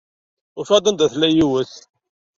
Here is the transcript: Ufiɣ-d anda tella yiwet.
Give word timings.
Ufiɣ-d 0.59 0.89
anda 0.89 1.11
tella 1.11 1.27
yiwet. 1.29 1.73